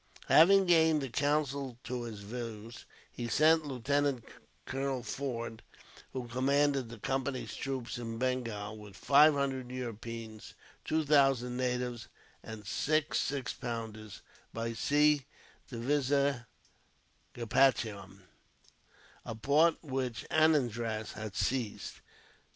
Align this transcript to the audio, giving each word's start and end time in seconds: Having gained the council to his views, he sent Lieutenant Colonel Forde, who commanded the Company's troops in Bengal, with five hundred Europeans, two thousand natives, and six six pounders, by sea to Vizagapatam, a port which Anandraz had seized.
Having 0.29 0.65
gained 0.65 0.99
the 1.03 1.09
council 1.09 1.77
to 1.83 2.01
his 2.05 2.21
views, 2.21 2.85
he 3.11 3.27
sent 3.27 3.67
Lieutenant 3.67 4.25
Colonel 4.65 5.03
Forde, 5.03 5.61
who 6.11 6.27
commanded 6.27 6.89
the 6.89 6.97
Company's 6.97 7.53
troops 7.53 7.99
in 7.99 8.17
Bengal, 8.17 8.79
with 8.79 8.95
five 8.97 9.35
hundred 9.35 9.69
Europeans, 9.69 10.55
two 10.83 11.05
thousand 11.05 11.55
natives, 11.55 12.07
and 12.41 12.65
six 12.65 13.19
six 13.19 13.53
pounders, 13.53 14.21
by 14.51 14.73
sea 14.73 15.27
to 15.69 15.75
Vizagapatam, 15.75 18.21
a 19.23 19.35
port 19.35 19.83
which 19.83 20.25
Anandraz 20.31 21.11
had 21.13 21.35
seized. 21.35 21.99